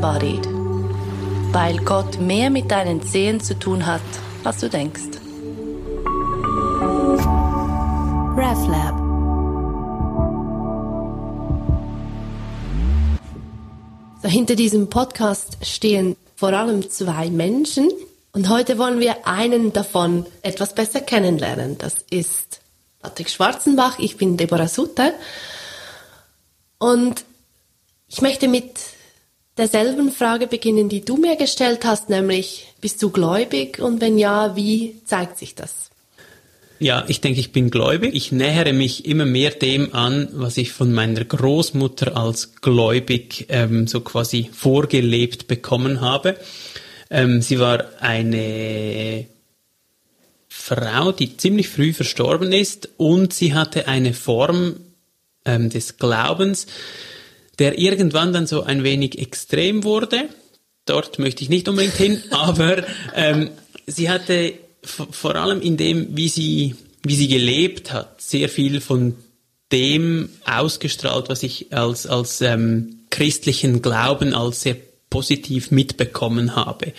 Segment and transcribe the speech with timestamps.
[0.00, 0.46] Disembodied,
[1.52, 4.00] weil Gott mehr mit deinen Zehen zu tun hat,
[4.44, 5.18] als du denkst.
[8.34, 8.96] RefLab
[14.22, 17.90] so, Hinter diesem Podcast stehen vor allem zwei Menschen.
[18.32, 21.76] Und heute wollen wir einen davon etwas besser kennenlernen.
[21.76, 22.60] Das ist
[23.00, 25.12] Patrick Schwarzenbach, ich bin Deborah Sutter.
[26.78, 27.22] Und
[28.08, 28.78] ich möchte mit
[29.60, 34.56] derselben Frage beginnen, die du mir gestellt hast, nämlich bist du gläubig und wenn ja,
[34.56, 35.90] wie zeigt sich das?
[36.78, 38.14] Ja, ich denke, ich bin gläubig.
[38.14, 43.86] Ich nähere mich immer mehr dem an, was ich von meiner Großmutter als gläubig ähm,
[43.86, 46.36] so quasi vorgelebt bekommen habe.
[47.10, 49.26] Ähm, sie war eine
[50.48, 54.76] Frau, die ziemlich früh verstorben ist und sie hatte eine Form
[55.44, 56.66] ähm, des Glaubens,
[57.60, 60.28] der irgendwann dann so ein wenig extrem wurde.
[60.86, 62.82] Dort möchte ich nicht unbedingt hin, aber
[63.14, 63.50] ähm,
[63.86, 69.14] sie hatte vor allem in dem, wie sie, wie sie gelebt hat, sehr viel von
[69.70, 74.76] dem ausgestrahlt, was ich als, als ähm, christlichen Glauben als sehr
[75.10, 76.92] positiv mitbekommen habe.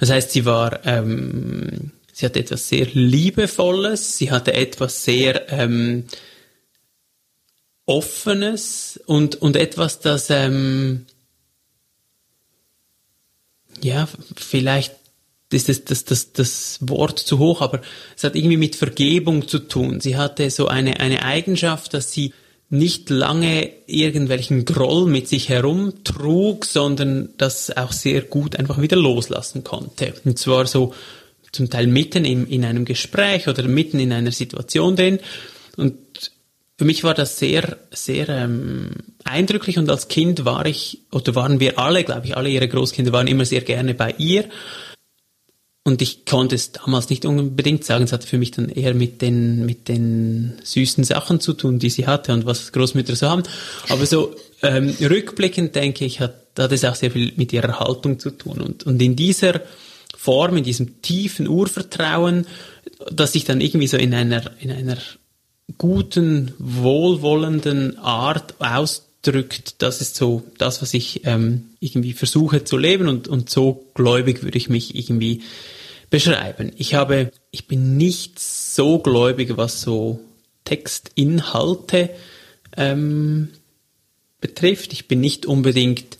[0.00, 6.04] Das heißt, sie war, ähm, sie hatte etwas sehr Liebevolles, sie hatte etwas sehr ähm,
[7.86, 11.06] Offenes und, und etwas, das, ähm,
[13.80, 14.94] ja, vielleicht
[15.52, 17.80] ist das, das, das, das Wort zu hoch, aber
[18.16, 20.00] es hat irgendwie mit Vergebung zu tun.
[20.00, 22.32] Sie hatte so eine, eine Eigenschaft, dass sie
[22.68, 29.62] nicht lange irgendwelchen Groll mit sich herumtrug, sondern das auch sehr gut einfach wieder loslassen
[29.62, 30.14] konnte.
[30.24, 30.92] Und zwar so
[31.52, 35.20] zum Teil mitten in, in einem Gespräch oder mitten in einer Situation drin.
[36.78, 38.90] Für mich war das sehr, sehr ähm,
[39.24, 43.12] eindrücklich und als Kind war ich, oder waren wir alle, glaube ich, alle ihre Großkinder
[43.12, 44.44] waren immer sehr gerne bei ihr.
[45.84, 48.04] Und ich konnte es damals nicht unbedingt sagen.
[48.04, 51.90] Es hatte für mich dann eher mit den, mit den süßen Sachen zu tun, die
[51.90, 53.44] sie hatte und was Großmütter so haben.
[53.88, 58.18] Aber so ähm, rückblickend denke ich, hat, hat es auch sehr viel mit ihrer Haltung
[58.18, 58.60] zu tun.
[58.60, 59.62] Und, und in dieser
[60.16, 62.46] Form, in diesem tiefen Urvertrauen,
[63.12, 64.98] dass sich dann irgendwie so in einer, in einer
[65.78, 69.76] guten, wohlwollenden Art ausdrückt.
[69.82, 74.42] Das ist so das, was ich ähm, irgendwie versuche zu leben und, und so gläubig
[74.42, 75.42] würde ich mich irgendwie
[76.10, 76.72] beschreiben.
[76.76, 80.20] Ich habe, ich bin nicht so gläubig, was so
[80.64, 82.10] Textinhalte
[82.76, 83.48] ähm,
[84.40, 84.92] betrifft.
[84.92, 86.18] Ich bin nicht unbedingt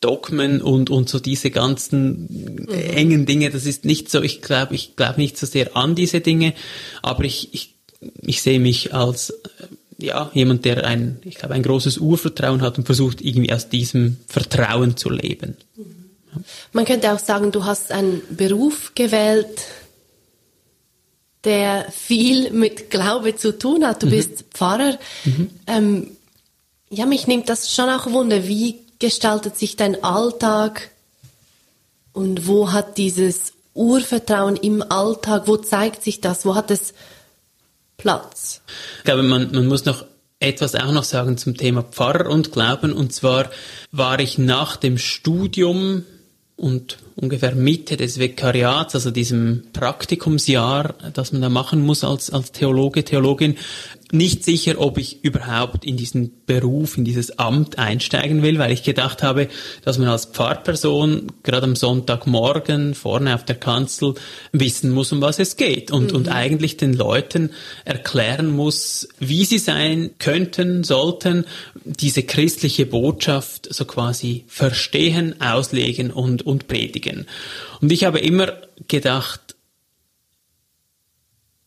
[0.00, 2.68] Dogmen und, und so diese ganzen mhm.
[2.68, 6.20] engen Dinge, das ist nicht so, ich glaube, ich glaube nicht so sehr an diese
[6.20, 6.54] Dinge,
[7.02, 7.74] aber ich, ich,
[8.22, 12.78] ich sehe mich als, äh, ja, jemand, der ein, ich glaube, ein großes Urvertrauen hat
[12.78, 15.56] und versucht irgendwie aus diesem Vertrauen zu leben.
[15.76, 16.00] Mhm.
[16.72, 19.64] Man könnte auch sagen, du hast einen Beruf gewählt,
[21.44, 24.02] der viel mit Glaube zu tun hat.
[24.02, 24.10] Du mhm.
[24.10, 24.98] bist Pfarrer.
[25.24, 25.50] Mhm.
[25.66, 26.06] Ähm,
[26.90, 28.46] ja, mich nimmt das schon auch Wunder.
[28.46, 30.90] Wie gestaltet sich dein Alltag
[32.12, 36.94] und wo hat dieses Urvertrauen im Alltag, wo zeigt sich das, wo hat es
[37.96, 38.62] Platz?
[38.98, 40.04] Ich glaube, man, man muss noch
[40.40, 42.92] etwas auch noch sagen zum Thema Pfarrer und Glauben.
[42.92, 43.50] Und zwar
[43.92, 46.04] war ich nach dem Studium
[46.56, 52.52] und ungefähr Mitte des Vikariats, also diesem Praktikumsjahr, das man da machen muss als, als
[52.52, 53.56] Theologe, Theologin,
[54.12, 58.82] nicht sicher, ob ich überhaupt in diesen Beruf, in dieses Amt einsteigen will, weil ich
[58.82, 59.48] gedacht habe,
[59.84, 64.14] dass man als Pfarrperson gerade am Sonntagmorgen vorne auf der Kanzel
[64.52, 66.16] wissen muss, um was es geht und, mhm.
[66.16, 67.50] und eigentlich den Leuten
[67.84, 71.44] erklären muss, wie sie sein könnten, sollten,
[71.84, 76.99] diese christliche Botschaft so quasi verstehen, auslegen und, und predigen.
[77.80, 78.52] Und ich habe immer
[78.88, 79.56] gedacht,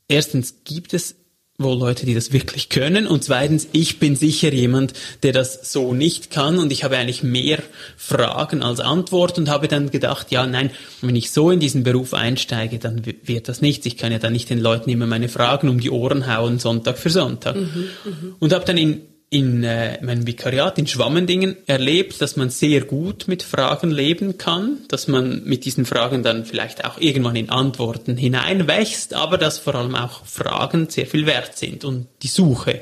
[0.07, 1.15] erstens gibt es
[1.59, 3.05] wohl Leute, die das wirklich können.
[3.07, 6.57] Und zweitens, ich bin sicher jemand, der das so nicht kann.
[6.57, 7.61] Und ich habe eigentlich mehr
[7.95, 10.71] Fragen als Antworten und habe dann gedacht, ja, nein,
[11.01, 13.85] wenn ich so in diesen Beruf einsteige, dann wird das nichts.
[13.85, 16.97] Ich kann ja dann nicht den Leuten immer meine Fragen um die Ohren hauen, Sonntag
[16.97, 17.55] für Sonntag.
[17.55, 18.13] Mhm, mh.
[18.39, 19.01] Und habe dann in
[19.33, 24.77] in äh, meinem Vikariat in Schwammendingen erlebt, dass man sehr gut mit Fragen leben kann,
[24.89, 29.73] dass man mit diesen Fragen dann vielleicht auch irgendwann in Antworten hineinwächst, aber dass vor
[29.73, 32.81] allem auch Fragen sehr viel wert sind und die Suche.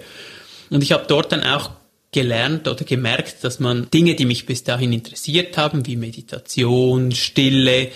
[0.70, 1.72] Und ich habe dort dann auch
[2.12, 7.92] gelernt oder gemerkt, dass man Dinge, die mich bis dahin interessiert haben, wie Meditation, Stille,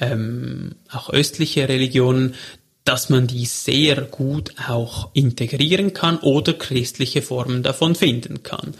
[0.00, 2.34] ähm, auch östliche Religionen,
[2.84, 8.74] dass man die sehr gut auch integrieren kann oder christliche Formen davon finden kann.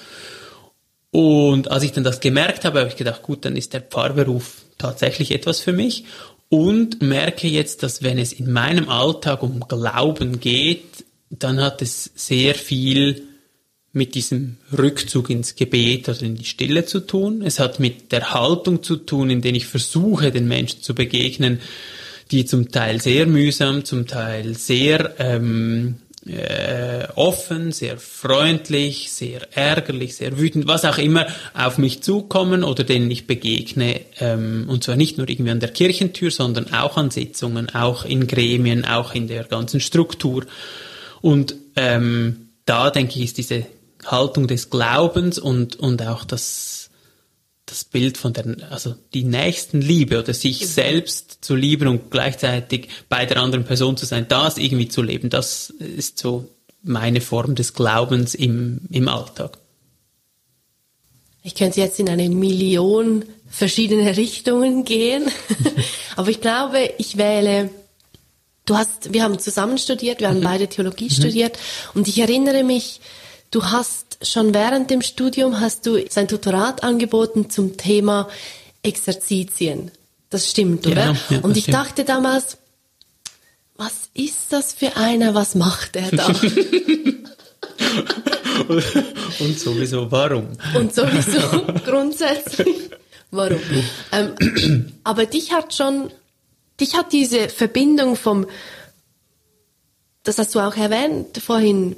[1.10, 4.62] Und als ich dann das gemerkt habe, habe ich gedacht, gut, dann ist der Pfarrberuf
[4.78, 6.04] tatsächlich etwas für mich
[6.48, 12.10] und merke jetzt, dass wenn es in meinem Alltag um Glauben geht, dann hat es
[12.14, 13.22] sehr viel
[13.92, 17.42] mit diesem Rückzug ins Gebet oder in die Stille zu tun.
[17.42, 21.60] Es hat mit der Haltung zu tun, in der ich versuche, den Menschen zu begegnen,
[22.30, 25.96] die zum Teil sehr mühsam, zum Teil sehr ähm,
[26.26, 32.84] äh, offen, sehr freundlich, sehr ärgerlich, sehr wütend, was auch immer auf mich zukommen oder
[32.84, 34.00] denen ich begegne.
[34.18, 38.26] Ähm, und zwar nicht nur irgendwie an der Kirchentür, sondern auch an Sitzungen, auch in
[38.26, 40.44] Gremien, auch in der ganzen Struktur.
[41.20, 43.66] Und ähm, da denke ich, ist diese
[44.04, 46.89] Haltung des Glaubens und, und auch das
[47.70, 50.72] das Bild von der, also die nächsten Liebe oder sich genau.
[50.72, 55.30] selbst zu lieben und gleichzeitig bei der anderen Person zu sein, das irgendwie zu leben,
[55.30, 56.48] das ist so
[56.82, 59.58] meine Form des Glaubens im, im Alltag.
[61.42, 65.30] Ich könnte jetzt in eine Million verschiedene Richtungen gehen,
[66.16, 67.70] aber ich glaube, ich wähle,
[68.66, 70.44] du hast, wir haben zusammen studiert, wir haben mhm.
[70.44, 71.10] beide Theologie mhm.
[71.10, 71.58] studiert
[71.94, 73.00] und ich erinnere mich,
[73.50, 78.28] du hast schon während dem Studium hast du sein Tutorat angeboten zum Thema
[78.82, 79.90] Exerzitien.
[80.30, 81.06] Das stimmt, oder?
[81.06, 81.76] Ja, ja, und ich stimmt.
[81.76, 82.58] dachte damals,
[83.76, 85.34] was ist das für einer?
[85.34, 86.26] Was macht er da?
[89.38, 90.48] und sowieso warum?
[90.74, 91.40] Und sowieso
[91.84, 92.90] grundsätzlich
[93.30, 93.60] warum?
[94.12, 96.10] Ähm, aber dich hat schon,
[96.78, 98.46] dich hat diese Verbindung vom,
[100.22, 101.96] das hast du auch erwähnt vorhin,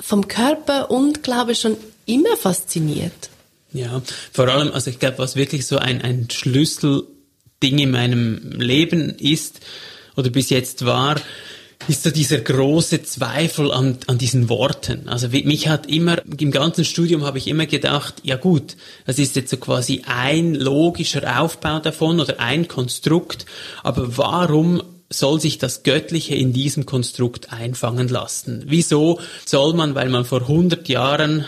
[0.00, 1.76] vom Körper und Glaube schon
[2.06, 3.30] immer fasziniert.
[3.72, 4.02] Ja,
[4.32, 9.60] vor allem, also ich glaube, was wirklich so ein, ein Schlüsselding in meinem Leben ist
[10.16, 11.20] oder bis jetzt war,
[11.88, 15.08] ist so dieser große Zweifel an, an diesen Worten.
[15.08, 18.76] Also mich hat immer, im ganzen Studium habe ich immer gedacht, ja gut,
[19.06, 23.46] das ist jetzt so quasi ein logischer Aufbau davon oder ein Konstrukt,
[23.82, 24.82] aber warum
[25.12, 28.62] soll sich das Göttliche in diesem Konstrukt einfangen lassen.
[28.66, 31.46] Wieso soll man, weil man vor 100 Jahren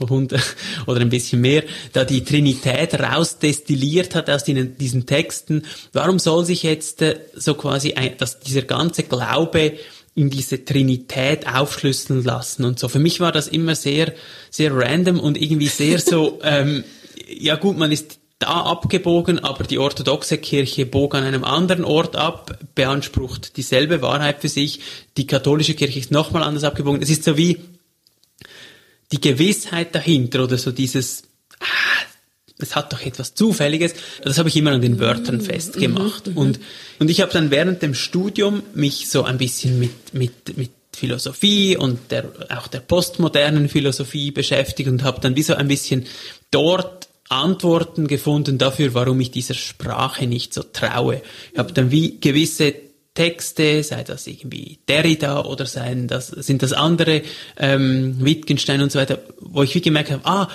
[0.00, 0.42] 100,
[0.86, 1.62] oder ein bisschen mehr,
[1.92, 5.62] da die Trinität rausdestilliert hat aus den, diesen Texten,
[5.92, 9.74] warum soll sich jetzt äh, so quasi ein, dass dieser ganze Glaube
[10.16, 12.88] in diese Trinität aufschlüsseln lassen und so.
[12.88, 14.12] Für mich war das immer sehr,
[14.50, 16.82] sehr random und irgendwie sehr so, ähm,
[17.28, 22.16] ja gut, man ist da abgebogen, aber die orthodoxe Kirche bog an einem anderen Ort
[22.16, 24.80] ab, beansprucht dieselbe Wahrheit für sich.
[25.16, 27.02] Die katholische Kirche ist nochmal anders abgebogen.
[27.02, 27.58] Es ist so wie
[29.12, 31.24] die Gewissheit dahinter oder so dieses,
[31.60, 31.66] ah,
[32.58, 33.94] es hat doch etwas Zufälliges.
[34.22, 35.42] Das habe ich immer an den Wörtern mhm.
[35.42, 36.28] festgemacht.
[36.28, 36.36] Mhm.
[36.36, 36.60] Und,
[36.98, 41.76] und ich habe dann während dem Studium mich so ein bisschen mit, mit, mit Philosophie
[41.76, 46.06] und der, auch der postmodernen Philosophie beschäftigt und habe dann wie so ein bisschen
[46.50, 51.22] dort Antworten gefunden dafür, warum ich dieser Sprache nicht so traue.
[51.52, 52.74] Ich habe dann wie gewisse
[53.14, 57.22] Texte, sei das irgendwie Derrida oder seien das, sind das andere,
[57.56, 60.48] ähm, Wittgenstein und so weiter, wo ich wie gemerkt habe, ah,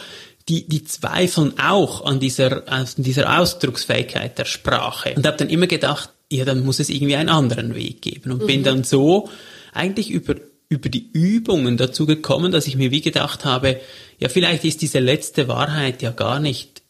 [0.49, 5.13] die, die zweifeln auch an dieser, an dieser Ausdrucksfähigkeit der Sprache.
[5.15, 8.31] Und habe dann immer gedacht, ja, dann muss es irgendwie einen anderen Weg geben.
[8.31, 8.47] Und mhm.
[8.47, 9.29] bin dann so
[9.73, 10.35] eigentlich über
[10.69, 13.81] über die Übungen dazu gekommen, dass ich mir wie gedacht habe,
[14.19, 16.83] ja, vielleicht ist diese letzte Wahrheit ja gar nicht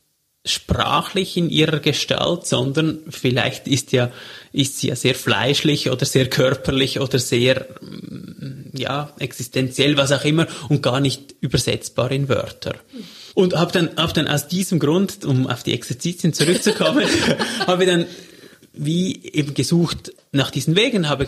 [0.46, 4.12] sprachlich in ihrer Gestalt, sondern vielleicht ist ja,
[4.52, 10.24] ist sie ja sehr fleischlich oder sehr körperlich oder sehr, mm, ja, existenziell, was auch
[10.24, 12.76] immer und gar nicht übersetzbar in Wörter.
[13.34, 17.06] Und habe dann, hab dann aus diesem Grund, um auf die Exerzitien zurückzukommen,
[17.68, 18.06] habe dann
[18.74, 21.26] wie eben gesucht nach diesen Wegen, habe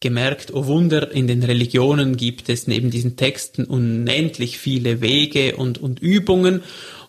[0.00, 5.78] gemerkt, oh Wunder, in den Religionen gibt es neben diesen Texten unendlich viele Wege und,
[5.78, 6.62] und Übungen.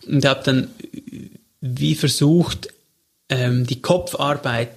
[0.06, 0.68] Und habe dann
[1.60, 2.68] wie versucht,
[3.28, 4.70] ähm, die Kopfarbeit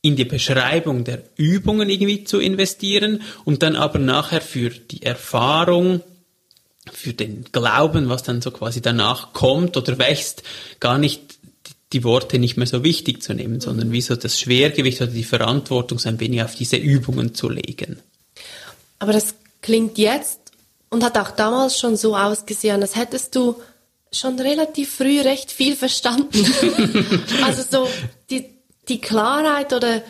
[0.00, 6.00] in die Beschreibung der Übungen irgendwie zu investieren und dann aber nachher für die Erfahrung,
[6.92, 10.42] für den Glauben, was dann so quasi danach kommt oder wächst,
[10.80, 11.37] gar nicht
[11.92, 15.24] die Worte nicht mehr so wichtig zu nehmen, sondern wie so das Schwergewicht oder die
[15.24, 17.98] Verantwortung so ein wenig auf diese Übungen zu legen.
[18.98, 20.40] Aber das klingt jetzt
[20.90, 23.56] und hat auch damals schon so ausgesehen, als hättest du
[24.12, 26.44] schon relativ früh recht viel verstanden.
[27.44, 27.88] also so
[28.30, 28.46] die,
[28.88, 30.02] die Klarheit oder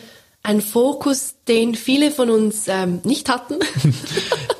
[0.43, 3.59] ein Fokus, den viele von uns ähm, nicht hatten.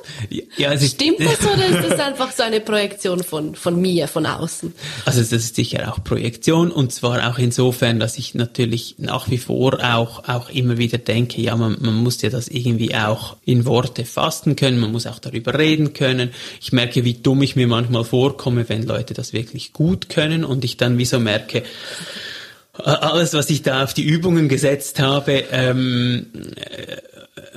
[0.58, 4.26] Ja, ist- Stimmt das oder ist das einfach so eine Projektion von, von mir, von
[4.26, 4.74] außen?
[5.06, 9.38] Also das ist sicher auch Projektion und zwar auch insofern, dass ich natürlich nach wie
[9.38, 13.66] vor auch, auch immer wieder denke, ja, man, man muss ja das irgendwie auch in
[13.66, 16.32] Worte fassen können, man muss auch darüber reden können.
[16.62, 20.64] Ich merke, wie dumm ich mir manchmal vorkomme, wenn Leute das wirklich gut können und
[20.66, 21.64] ich dann wie so merke,
[22.74, 26.28] alles, was ich da auf die Übungen gesetzt habe, ähm,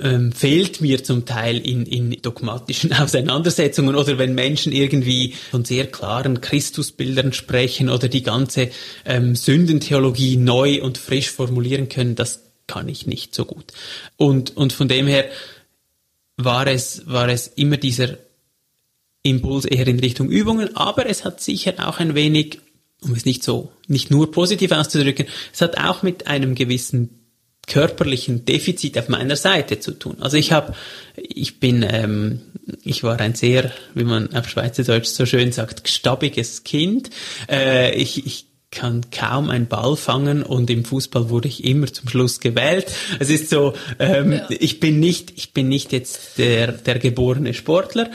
[0.01, 5.87] ähm, fehlt mir zum Teil in, in dogmatischen Auseinandersetzungen oder wenn Menschen irgendwie von sehr
[5.87, 8.71] klaren Christusbildern sprechen oder die ganze
[9.05, 13.73] ähm, Sündentheologie neu und frisch formulieren können, das kann ich nicht so gut.
[14.17, 15.27] Und, und von dem her
[16.37, 18.17] war es, war es immer dieser
[19.23, 22.61] Impuls eher in Richtung Übungen, aber es hat sicher auch ein wenig,
[23.03, 27.22] um es nicht so, nicht nur positiv auszudrücken, es hat auch mit einem gewissen
[27.67, 30.17] körperlichen Defizit auf meiner Seite zu tun.
[30.21, 30.75] Also ich habe,
[31.17, 32.41] ich bin, ähm,
[32.85, 37.11] ich war ein sehr, wie man auf Schweizerdeutsch so schön sagt, gestabiges Kind.
[37.49, 42.09] Äh, ich, ich kann kaum einen Ball fangen und im Fußball wurde ich immer zum
[42.09, 42.91] Schluss gewählt.
[43.21, 44.47] Es ist so, ähm, Ja.
[44.49, 48.11] ich bin nicht, ich bin nicht jetzt der, der geborene Sportler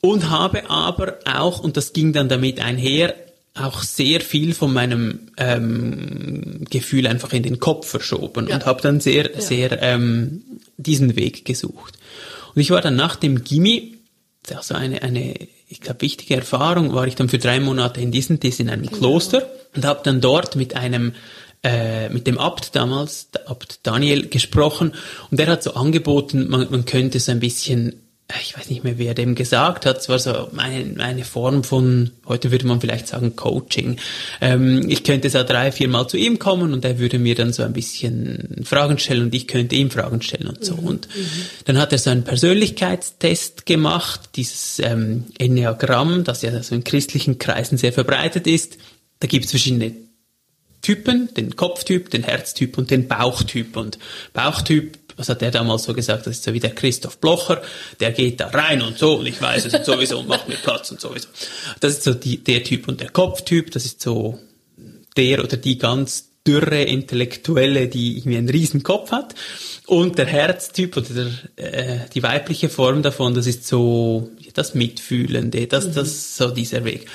[0.00, 3.14] und habe aber auch, und das ging dann damit einher,
[3.54, 8.54] auch sehr viel von meinem ähm, Gefühl einfach in den Kopf verschoben Ja.
[8.56, 10.42] und habe dann sehr, sehr ähm,
[10.76, 11.98] diesen Weg gesucht.
[12.54, 13.98] Und ich war dann nach dem Gimmi,
[14.54, 15.34] also eine, eine
[15.68, 19.48] ich glaube, wichtige Erfahrung, war ich dann für drei Monate in Disentis in einem Kloster
[19.74, 21.12] und habe dann dort mit einem
[21.62, 24.94] äh, mit dem Abt damals, der Abt Daniel, gesprochen
[25.30, 28.00] und der hat so angeboten, man, man könnte so ein bisschen
[28.40, 32.10] ich weiß nicht mehr, wer dem gesagt hat, es war so eine, eine Form von,
[32.26, 33.96] heute würde man vielleicht sagen, Coaching.
[34.40, 37.52] Ähm, ich könnte so drei, vier Mal zu ihm kommen und er würde mir dann
[37.52, 40.74] so ein bisschen Fragen stellen und ich könnte ihm Fragen stellen und so.
[40.74, 41.08] Und
[41.64, 47.38] dann hat er so einen Persönlichkeitstest gemacht, dieses ähm, Enneagramm, das ja so in christlichen
[47.38, 48.78] Kreisen sehr verbreitet ist.
[49.20, 49.92] Da gibt es verschiedene
[50.82, 53.76] Typen, den Kopftyp, den Herztyp und den Bauchtyp.
[53.76, 53.98] Und
[54.32, 57.60] Bauchtyp, was hat der damals so gesagt, das ist so wie der Christoph Blocher,
[58.00, 60.56] der geht da rein und so und ich weiß es und sowieso und macht mir
[60.56, 61.28] Platz und sowieso.
[61.78, 64.38] Das ist so die, der Typ und der Kopftyp, das ist so
[65.16, 69.34] der oder die ganz dürre Intellektuelle, die irgendwie einen riesen Kopf hat.
[69.86, 75.66] Und der Herztyp oder der, äh, die weibliche Form davon, das ist so das Mitfühlende,
[75.66, 77.06] das, das so dieser Weg.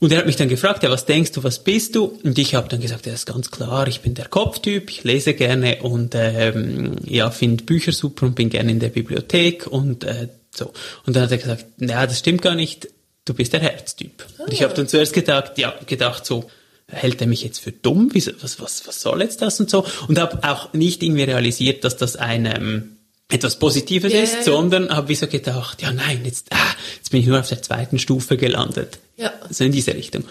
[0.00, 2.18] Und er hat mich dann gefragt, ja, was denkst du, was bist du?
[2.24, 5.34] Und ich habe dann gesagt, ja, ist ganz klar, ich bin der Kopftyp, ich lese
[5.34, 10.28] gerne und ähm, ja, finde Bücher super und bin gerne in der Bibliothek und äh,
[10.54, 10.72] so.
[11.06, 12.88] Und dann hat er gesagt, na, das stimmt gar nicht,
[13.26, 14.26] du bist der Herztyp.
[14.38, 16.48] Und ich habe dann zuerst gedacht, ja, gedacht so,
[16.88, 18.10] hält er mich jetzt für dumm?
[18.14, 19.84] Was, was, was soll jetzt das und so?
[20.08, 22.96] Und habe auch nicht irgendwie realisiert, dass das ein ähm,
[23.30, 27.10] etwas Positives Ja, ist, ja, sondern habe wie so gedacht, ja nein, jetzt, ah, jetzt
[27.10, 28.98] bin ich nur auf der zweiten Stufe gelandet.
[29.16, 29.32] Ja.
[29.50, 30.24] So in diese Richtung.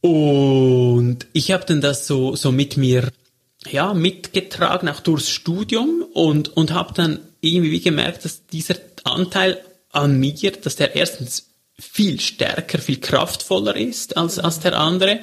[0.00, 3.08] Und ich habe dann das so, so mit mir
[3.70, 9.60] ja, mitgetragen, auch durchs Studium und, und habe dann irgendwie wie gemerkt, dass dieser Anteil
[9.90, 15.20] an mir, dass der erstens viel stärker, viel kraftvoller ist als, als der andere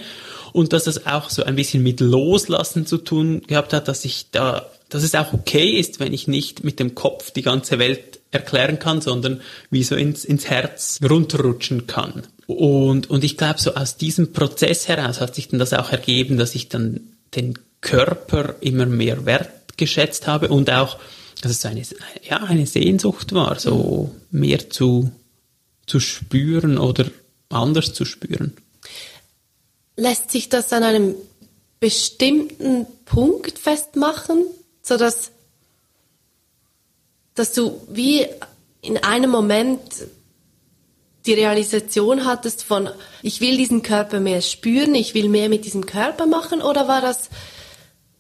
[0.54, 4.28] und dass das auch so ein bisschen mit Loslassen zu tun gehabt hat, dass ich
[4.32, 8.20] da, dass es auch okay ist, wenn ich nicht mit dem Kopf die ganze Welt
[8.32, 12.24] erklären kann, sondern wie so ins, ins Herz runterrutschen kann.
[12.48, 16.38] Und, und ich glaube, so aus diesem Prozess heraus hat sich dann das auch ergeben,
[16.38, 17.00] dass ich dann
[17.36, 20.98] den Körper immer mehr wertgeschätzt habe und auch,
[21.42, 21.84] dass es so eine,
[22.28, 25.12] ja, eine Sehnsucht war, so mehr zu,
[25.86, 27.06] zu spüren oder
[27.50, 28.54] anders zu spüren.
[29.96, 31.16] Lässt sich das an einem
[31.80, 34.46] bestimmten Punkt festmachen,
[34.82, 35.32] so dass,
[37.36, 38.26] dass du wie
[38.82, 39.82] in einem Moment
[41.26, 42.90] die Realisation hattest von,
[43.22, 47.02] ich will diesen Körper mehr spüren, ich will mehr mit diesem Körper machen, oder war
[47.02, 47.30] das,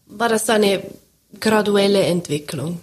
[0.05, 0.83] war das eine
[1.39, 2.79] graduelle Entwicklung?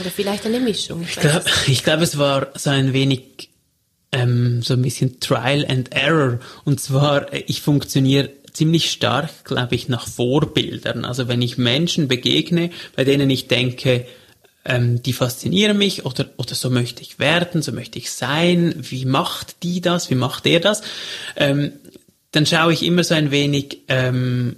[0.00, 1.02] Oder vielleicht eine Mischung?
[1.02, 3.50] Ich glaube, ich glaub, es war so ein wenig
[4.12, 6.40] ähm, so ein bisschen Trial and Error.
[6.64, 11.04] Und zwar, äh, ich funktioniere ziemlich stark, glaube ich, nach Vorbildern.
[11.04, 14.06] Also wenn ich Menschen begegne, bei denen ich denke,
[14.64, 19.04] ähm, die faszinieren mich oder, oder so möchte ich werden, so möchte ich sein, wie
[19.04, 20.82] macht die das, wie macht der das,
[21.36, 21.72] ähm,
[22.32, 24.56] dann schaue ich immer so ein wenig, ähm,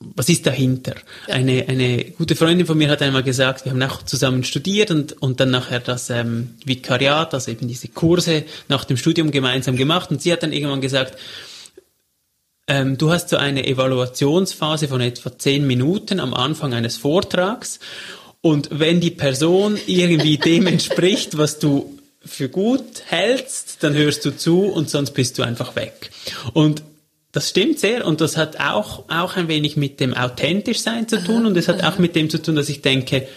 [0.00, 0.94] was ist dahinter?
[1.28, 5.20] Eine, eine gute Freundin von mir hat einmal gesagt, wir haben auch zusammen studiert und,
[5.20, 10.10] und dann nachher das ähm, Vikariat, also eben diese Kurse nach dem Studium gemeinsam gemacht
[10.10, 11.18] und sie hat dann irgendwann gesagt,
[12.66, 17.78] ähm, du hast so eine Evaluationsphase von etwa zehn Minuten am Anfang eines Vortrags
[18.40, 24.30] und wenn die Person irgendwie dem entspricht, was du für gut hältst, dann hörst du
[24.30, 26.10] zu und sonst bist du einfach weg.
[26.52, 26.82] Und
[27.32, 31.22] das stimmt sehr und das hat auch, auch ein wenig mit dem authentisch sein zu
[31.22, 33.28] tun und es hat auch mit dem zu tun, dass ich denke,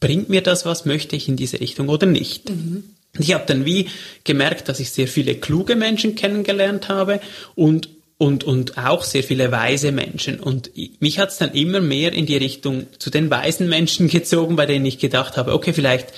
[0.00, 2.50] bringt mir das was, möchte ich in diese Richtung oder nicht.
[2.50, 2.84] Mhm.
[3.18, 3.88] Ich habe dann wie
[4.24, 7.20] gemerkt, dass ich sehr viele kluge Menschen kennengelernt habe
[7.54, 10.40] und und, und auch sehr viele weise Menschen.
[10.40, 10.70] Und
[11.00, 14.66] mich hat es dann immer mehr in die Richtung zu den weisen Menschen gezogen, bei
[14.66, 16.08] denen ich gedacht habe, okay, vielleicht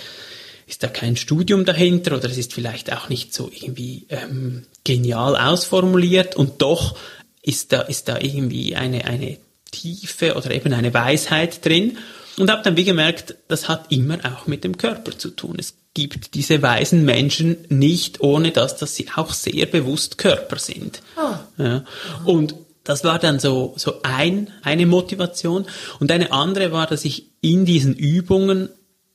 [0.72, 5.36] ist da kein Studium dahinter oder es ist vielleicht auch nicht so irgendwie ähm, genial
[5.36, 6.96] ausformuliert und doch
[7.42, 9.36] ist da, ist da irgendwie eine, eine
[9.70, 11.98] Tiefe oder eben eine Weisheit drin.
[12.38, 15.56] Und habe dann wie gemerkt, das hat immer auch mit dem Körper zu tun.
[15.58, 21.02] Es gibt diese weisen Menschen nicht, ohne dass, dass sie auch sehr bewusst Körper sind.
[21.18, 21.62] Oh.
[21.62, 21.84] Ja.
[22.24, 25.66] Und das war dann so, so ein, eine Motivation.
[26.00, 28.70] Und eine andere war, dass ich in diesen Übungen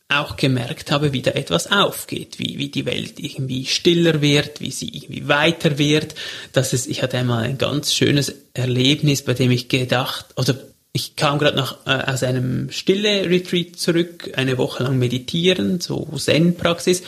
[0.10, 4.72] auch gemerkt habe, wie da etwas aufgeht, wie, wie die Welt irgendwie stiller wird, wie
[4.72, 6.16] sie irgendwie weiter wird,
[6.54, 10.56] dass es, ich hatte einmal ein ganz schönes Erlebnis, bei dem ich gedacht, oder
[10.94, 17.04] ich kam gerade nach äh, aus einem Stille-Retreat zurück, eine Woche lang meditieren, so Zen-Praxis,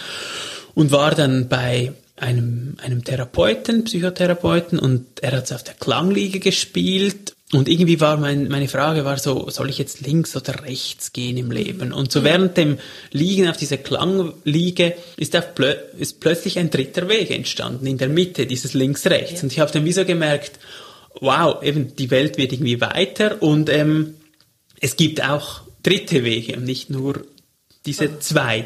[0.75, 6.39] und war dann bei einem, einem Therapeuten, Psychotherapeuten, und er hat es auf der Klangliege
[6.39, 7.33] gespielt.
[7.51, 11.35] Und irgendwie war mein, meine Frage war so, soll ich jetzt links oder rechts gehen
[11.35, 11.93] im Leben?
[11.93, 12.77] Und so während dem
[13.11, 18.09] Liegen auf dieser Klangliege ist, auf plö ist plötzlich ein dritter Weg entstanden, in der
[18.09, 19.41] Mitte dieses links-rechts.
[19.41, 19.43] Ja.
[19.43, 20.59] Und ich habe dann wie so gemerkt,
[21.21, 24.15] wow, eben die Welt wird irgendwie weiter und ähm,
[24.79, 27.23] es gibt auch dritte Wege und nicht nur
[27.85, 28.65] diese zwei.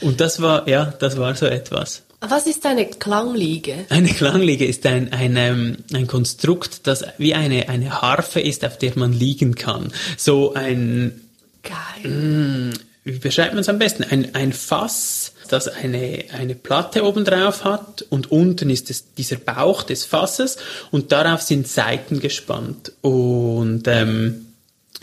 [0.00, 2.02] Und das war, ja, das war so etwas.
[2.20, 3.86] Was ist eine Klangliege?
[3.90, 8.76] Eine Klangliege ist ein, ein, ähm, ein Konstrukt, das wie eine, eine Harfe ist, auf
[8.76, 9.92] der man liegen kann.
[10.16, 11.20] So ein...
[11.62, 12.10] Geil.
[12.10, 12.72] Mm,
[13.04, 14.02] wie beschreibt man es am besten?
[14.02, 19.36] Ein, ein Fass, das eine, eine Platte oben drauf hat und unten ist es dieser
[19.36, 20.56] Bauch des Fasses
[20.90, 24.46] und darauf sind Seiten gespannt und ähm,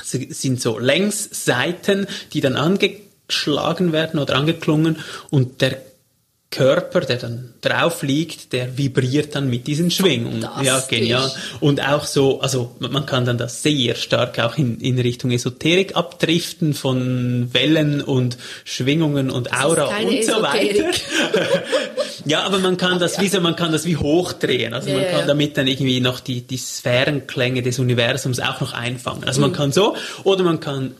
[0.01, 5.81] sind so Längsseiten, die dann angeschlagen werden oder angeklungen und der
[6.55, 10.47] Körper, der dann drauf liegt, der vibriert dann mit diesen Schwingungen.
[10.63, 11.29] Ja, genial.
[11.59, 15.97] Und auch so, also man kann dann das sehr stark auch in, in Richtung Esoterik
[15.97, 20.91] abdriften von Wellen und Schwingungen und Aura und so weiter.
[22.25, 24.73] ja, aber man kann das wie so, man kann das wie hochdrehen.
[24.73, 25.25] Also ja, man kann ja.
[25.25, 29.25] damit dann irgendwie noch die, die Sphärenklänge des Universums auch noch einfangen.
[29.25, 29.55] Also man mhm.
[29.55, 30.93] kann so, oder man kann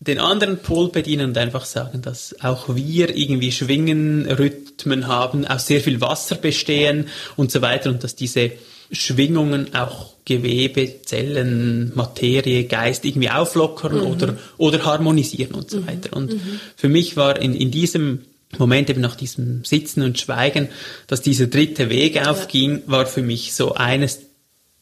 [0.00, 5.66] den anderen Pol bedienen und einfach sagen, dass auch wir irgendwie Schwingen, Rhythmen haben, aus
[5.66, 8.52] sehr viel Wasser bestehen und so weiter und dass diese
[8.92, 14.06] Schwingungen auch Gewebe, Zellen, Materie, Geist irgendwie auflockern mhm.
[14.06, 15.86] oder, oder harmonisieren und so mhm.
[15.88, 16.16] weiter.
[16.16, 16.60] Und mhm.
[16.76, 18.20] für mich war in, in diesem
[18.56, 20.68] Moment eben nach diesem Sitzen und Schweigen,
[21.06, 24.20] dass dieser dritte Weg aufging, war für mich so eines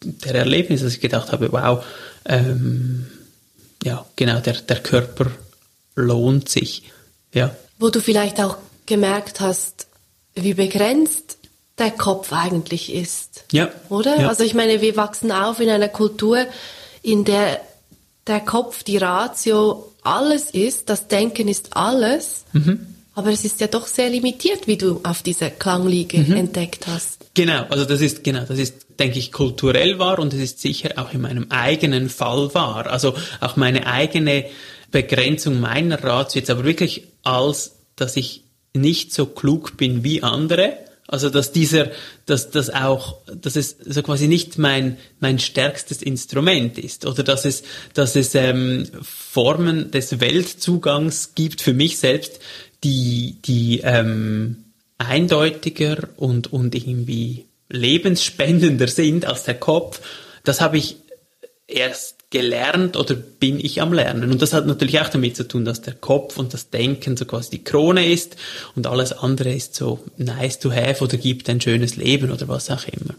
[0.05, 1.85] der Erlebnisse, dass ich gedacht habe, wow,
[2.26, 3.07] ähm,
[3.87, 5.31] ja, genau, der, der Körper
[5.94, 6.83] lohnt sich.
[7.33, 7.55] Ja.
[7.79, 9.87] Wo du vielleicht auch gemerkt hast,
[10.35, 11.38] wie begrenzt
[11.79, 13.44] der Kopf eigentlich ist.
[13.53, 13.70] Ja.
[13.88, 14.20] Oder?
[14.20, 14.29] Ja.
[14.29, 16.46] Also ich meine, wir wachsen auf in einer Kultur,
[17.03, 17.61] in der
[18.27, 22.44] der Kopf, die Ratio alles ist, das Denken ist alles.
[22.53, 22.87] Mhm.
[23.14, 26.33] Aber es ist ja doch sehr limitiert, wie du auf dieser Klangliege mhm.
[26.33, 27.27] entdeckt hast.
[27.35, 30.95] Genau, also das ist genau, das ist, denke ich, kulturell wahr und es ist sicher
[30.97, 32.87] auch in meinem eigenen Fall wahr.
[32.87, 34.47] Also auch meine eigene
[34.91, 40.79] Begrenzung meiner Ratio jetzt aber wirklich als, dass ich nicht so klug bin wie andere.
[41.09, 41.93] Also dass dieser,
[42.27, 47.45] dass das auch, dass es so quasi nicht mein mein stärkstes Instrument ist oder dass
[47.45, 47.63] es,
[47.95, 52.41] dass es ähm, Formen des Weltzugangs gibt für mich selbst,
[52.83, 54.65] die, die ähm,
[54.99, 60.00] eindeutiger und, und irgendwie lebensspendender sind als der Kopf,
[60.44, 60.96] das habe ich
[61.66, 64.31] erst gelernt oder bin ich am Lernen.
[64.31, 67.24] Und das hat natürlich auch damit zu tun, dass der Kopf und das Denken so
[67.24, 68.37] quasi die Krone ist
[68.74, 72.70] und alles andere ist so nice to have oder gibt ein schönes Leben oder was
[72.70, 73.14] auch immer.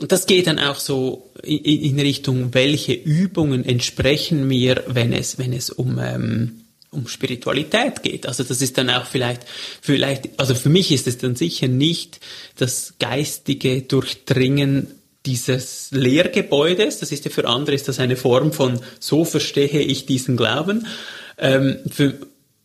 [0.00, 5.38] Und das geht dann auch so in, in Richtung, welche Übungen entsprechen mir, wenn es,
[5.38, 6.60] wenn es um ähm,
[6.90, 8.26] um Spiritualität geht.
[8.26, 9.42] Also das ist dann auch vielleicht,
[9.80, 12.20] vielleicht, also für mich ist es dann sicher nicht
[12.56, 14.88] das geistige Durchdringen
[15.26, 16.98] dieses Lehrgebäudes.
[17.00, 20.86] Das ist ja für andere ist das eine Form von so verstehe ich diesen Glauben.
[21.36, 22.14] Ähm, für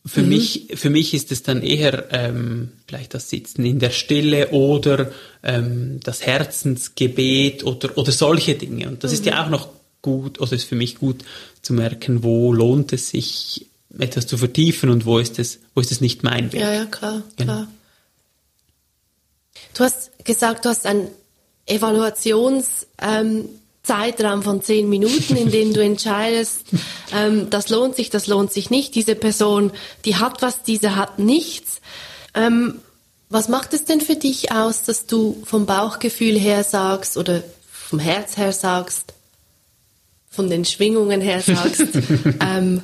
[0.06, 0.28] für mhm.
[0.28, 5.12] mich für mich ist es dann eher ähm, vielleicht das Sitzen in der Stille oder
[5.42, 8.88] ähm, das Herzensgebet oder oder solche Dinge.
[8.88, 9.14] Und das mhm.
[9.14, 9.40] ist ja mhm.
[9.40, 9.68] auch noch
[10.02, 11.24] gut oder ist für mich gut
[11.62, 13.66] zu merken, wo lohnt es sich
[13.98, 16.60] etwas zu vertiefen und wo ist es, wo ist es nicht mein Weg.
[16.60, 17.52] Ja, ja, klar, genau.
[17.52, 17.68] klar.
[19.74, 21.08] Du hast gesagt, du hast einen
[21.66, 23.48] Evaluationszeitraum
[23.88, 26.64] ähm, von zehn Minuten, in dem du entscheidest,
[27.14, 28.94] ähm, das lohnt sich, das lohnt sich nicht.
[28.94, 29.72] Diese Person,
[30.04, 31.80] die hat was, diese hat nichts.
[32.34, 32.80] Ähm,
[33.30, 37.98] was macht es denn für dich aus, dass du vom Bauchgefühl her sagst oder vom
[37.98, 39.14] Herz her sagst,
[40.30, 41.80] von den Schwingungen her sagst,
[42.40, 42.82] ähm,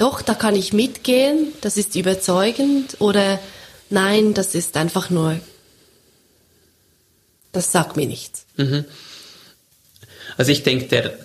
[0.00, 3.38] doch, da kann ich mitgehen, das ist überzeugend oder
[3.90, 5.38] nein, das ist einfach nur,
[7.52, 8.46] das sagt mir nichts.
[8.56, 8.86] Mhm.
[10.38, 11.18] Also ich denke, der,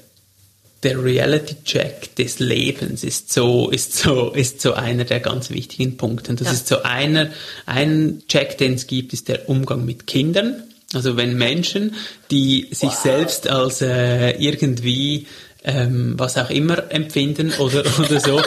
[0.84, 6.32] der Reality-Check des Lebens ist so, ist so, ist so einer der ganz wichtigen Punkte.
[6.32, 6.54] Und das ja.
[6.54, 7.30] ist so einer,
[7.66, 10.64] ein Check, den es gibt, ist der Umgang mit Kindern.
[10.94, 11.96] Also wenn Menschen,
[12.30, 13.02] die sich wow.
[13.04, 15.28] selbst als äh, irgendwie
[15.66, 18.42] ähm, was auch immer empfinden oder, oder so.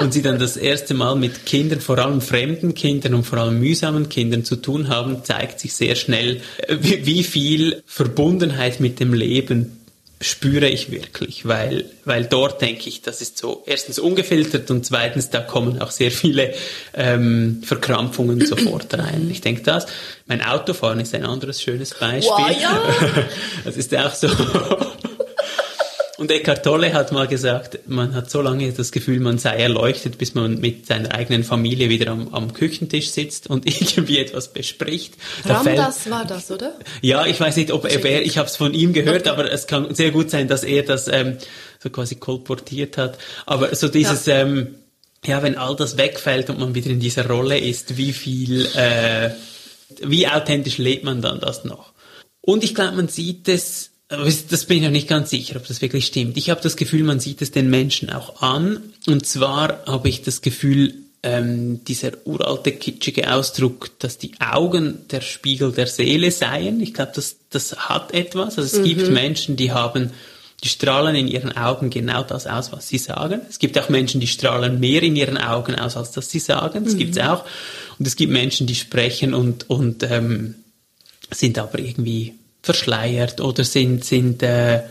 [0.00, 3.58] und sie dann das erste Mal mit Kindern, vor allem fremden Kindern und vor allem
[3.58, 9.00] mühsamen Kindern zu tun haben, zeigt sich sehr schnell, äh, wie, wie viel Verbundenheit mit
[9.00, 9.76] dem Leben
[10.20, 15.28] spüre ich wirklich, weil, weil dort denke ich, das ist so erstens ungefiltert und zweitens,
[15.28, 16.54] da kommen auch sehr viele
[16.94, 19.28] ähm, Verkrampfungen sofort rein.
[19.30, 19.86] Ich denke das.
[20.26, 22.30] Mein Autofahren ist ein anderes schönes Beispiel.
[22.30, 22.82] Wow, ja.
[23.64, 24.28] Das ist auch so.
[26.18, 30.16] Und Eckhart Tolle hat mal gesagt, man hat so lange das Gefühl, man sei erleuchtet,
[30.16, 35.14] bis man mit seiner eigenen Familie wieder am, am Küchentisch sitzt und irgendwie etwas bespricht.
[35.44, 36.72] Da Ramdas war das, oder?
[37.02, 39.28] Ja, ich weiß nicht, ob, ob er, ich habe es von ihm gehört, okay.
[39.28, 41.36] aber es kann sehr gut sein, dass er das ähm,
[41.82, 43.18] so quasi kolportiert hat.
[43.44, 44.38] Aber so dieses, ja.
[44.38, 44.74] ähm,
[45.26, 49.30] ja, wenn all das wegfällt und man wieder in dieser Rolle ist, wie viel, äh,
[50.02, 51.92] wie authentisch lebt man dann das noch?
[52.40, 55.82] Und ich glaube, man sieht es das bin ich noch nicht ganz sicher, ob das
[55.82, 56.36] wirklich stimmt.
[56.36, 58.80] Ich habe das Gefühl, man sieht es den Menschen auch an.
[59.06, 65.22] Und zwar habe ich das Gefühl, ähm, dieser uralte kitschige Ausdruck, dass die Augen der
[65.22, 66.80] Spiegel der Seele seien.
[66.80, 68.58] Ich glaube, das, das hat etwas.
[68.58, 68.84] Also es mhm.
[68.84, 70.12] gibt Menschen, die haben,
[70.62, 73.40] die strahlen in ihren Augen genau das aus, was sie sagen.
[73.48, 76.84] Es gibt auch Menschen, die strahlen mehr in ihren Augen aus, als dass sie sagen.
[76.84, 76.98] Das mhm.
[76.98, 77.44] gibt's auch.
[77.98, 80.54] Und es gibt Menschen, die sprechen und, und ähm,
[81.32, 82.34] sind aber irgendwie
[82.66, 84.82] verschleiert oder sind, sind äh,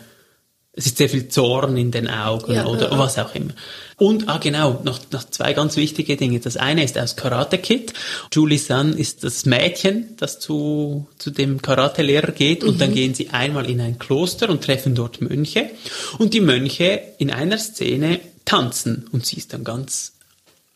[0.77, 2.97] es ist sehr viel Zorn in den Augen ja, oder ja.
[2.97, 3.53] was auch immer.
[3.97, 6.41] Und, ah genau, noch, noch zwei ganz wichtige Dinge.
[6.41, 7.93] Das eine ist aus Karate Kid.
[8.33, 12.79] Julie Sun ist das Mädchen, das zu, zu dem Karate-Lehrer geht und mhm.
[12.79, 15.69] dann gehen sie einmal in ein Kloster und treffen dort Mönche.
[16.17, 20.14] Und die Mönche in einer Szene tanzen und sie ist dann ganz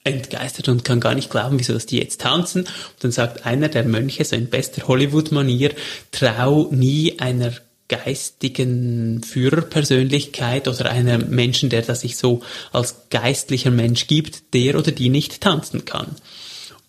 [0.04, 2.62] entgeistert und kann gar nicht glauben, wieso dass die jetzt tanzen.
[2.62, 5.72] Und dann sagt einer der Mönche, so in bester Hollywood-Manier,
[6.12, 7.54] trau nie einer
[7.90, 14.92] geistigen Führerpersönlichkeit oder einer Menschen, der das sich so als geistlicher Mensch gibt, der oder
[14.92, 16.16] die nicht tanzen kann.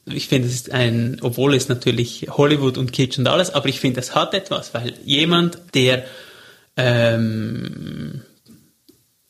[0.07, 3.81] Ich finde, es ist ein, obwohl es natürlich Hollywood und Kitsch und alles, aber ich
[3.81, 6.05] finde, es hat etwas, weil jemand, der
[6.77, 8.23] ähm,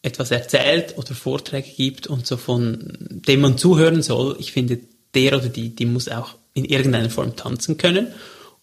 [0.02, 4.80] etwas erzählt oder Vorträge gibt und so von dem man zuhören soll, ich finde,
[5.14, 8.08] der oder die, die muss auch in irgendeiner Form tanzen können.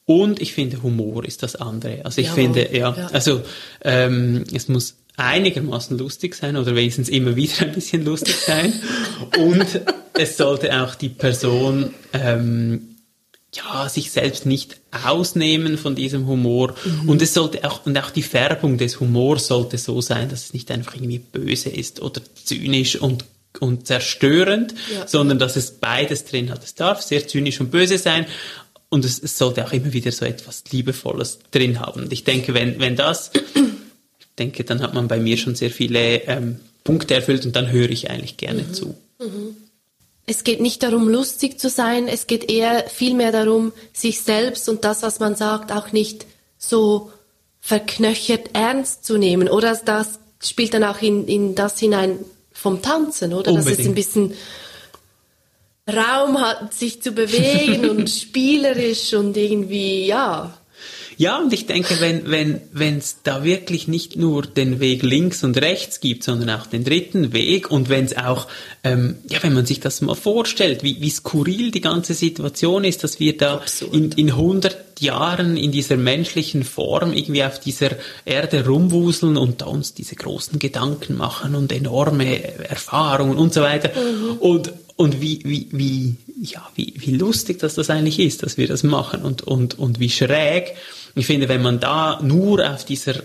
[0.06, 2.06] Und ich finde, Humor ist das andere.
[2.06, 3.41] Also ich Jawohl, finde, ja, ja, also
[3.84, 8.73] ähm, es muss einigermaßen lustig sein oder wenigstens immer wieder ein bisschen lustig sein.
[9.38, 9.82] und
[10.13, 12.87] es sollte auch die Person ähm,
[13.58, 16.76] ja, sich selbst nicht ausnehmen von diesem Humor.
[16.84, 17.10] Mhm.
[17.10, 20.54] Und es sollte auch, und auch die Färbung des Humors sollte so sein, dass es
[20.54, 23.26] nicht einfach irgendwie böse ist oder zynisch und
[23.60, 25.08] und zerstörend, ja.
[25.08, 26.63] sondern dass es beides drin hat.
[26.63, 28.28] Es darf sehr zynisch und böse sein
[28.89, 32.04] und es, es sollte auch immer wieder so etwas Liebevolles drin haben.
[32.04, 33.32] Und ich denke, wenn, wenn das,
[34.20, 37.72] ich denke, dann hat man bei mir schon sehr viele ähm, Punkte erfüllt und dann
[37.72, 38.74] höre ich eigentlich gerne mhm.
[38.74, 38.96] zu.
[39.20, 39.56] Mhm
[40.28, 44.84] es geht nicht darum, lustig zu sein, es geht eher vielmehr darum, sich selbst und
[44.84, 46.26] das, was man sagt, auch nicht
[46.58, 47.12] so
[47.62, 49.48] verknöchert ernst zu nehmen.
[49.48, 52.20] Oder das spielt dann auch in, in das hinein
[52.52, 53.52] vom Tanzen, oder?
[53.52, 53.72] Unbedingt.
[53.72, 54.34] Dass es ein bisschen
[55.90, 60.58] Raum hat, sich zu bewegen und spielerisch und irgendwie, ja,
[61.17, 65.43] ja, und ich denke, wenn wenn wenn es da wirklich nicht nur den Weg links
[65.43, 68.47] und rechts gibt, sondern auch den dritten Weg und wenn es auch,
[68.84, 73.03] ähm, ja, wenn man sich das mal vorstellt, wie, wie skurril die ganze Situation ist,
[73.03, 77.91] dass wir da in, in 100 Jahren in dieser menschlichen Form irgendwie auf dieser
[78.25, 83.89] Erde rumwuseln und da uns diese großen Gedanken machen und enorme Erfahrungen und so weiter.
[83.89, 84.38] Mhm.
[84.38, 88.67] Und und wie, wie, wie, ja, wie, wie lustig dass das eigentlich ist, dass wir
[88.67, 90.75] das machen und, und, und wie schräg.
[91.17, 93.15] Ich finde, wenn man da nur auf dieser,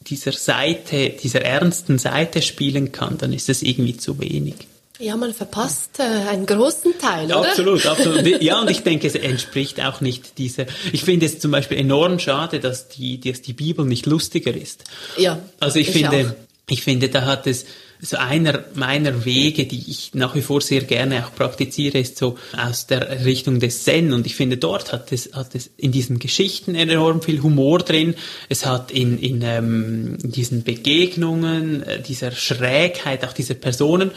[0.00, 4.54] dieser Seite, dieser ernsten Seite spielen kann, dann ist es irgendwie zu wenig.
[4.98, 7.48] Ja, man verpasst äh, einen großen Teil, oder?
[7.50, 8.24] Absolut, absolut.
[8.42, 10.66] Ja, und ich denke, es entspricht auch nicht dieser.
[10.92, 14.84] Ich finde es zum Beispiel enorm schade, dass die, dass die Bibel nicht lustiger ist.
[15.18, 15.40] Ja.
[15.60, 16.70] Also ich, ich finde, auch.
[16.70, 17.66] ich finde, da hat es
[18.04, 22.36] so einer meiner Wege, die ich nach wie vor sehr gerne auch praktiziere, ist so
[22.56, 24.12] aus der Richtung des Zen.
[24.12, 28.14] Und ich finde, dort hat es, hat es in diesen Geschichten enorm viel Humor drin.
[28.48, 34.10] Es hat in, in ähm, diesen Begegnungen, äh, dieser Schrägheit auch dieser Personen.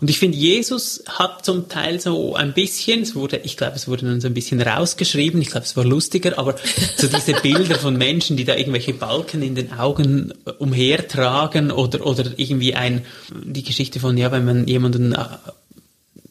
[0.00, 3.88] Und ich finde, Jesus hat zum Teil so ein bisschen, es wurde, ich glaube, es
[3.88, 6.56] wurde dann so ein bisschen rausgeschrieben, ich glaube, es war lustiger, aber
[6.96, 12.24] so diese Bilder von Menschen, die da irgendwelche Balken in den Augen umhertragen oder, oder
[12.36, 13.04] irgendwie ein,
[13.44, 15.24] die Geschichte von, ja, wenn man jemanden äh,